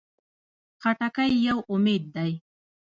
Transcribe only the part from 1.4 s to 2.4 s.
یو امید دی.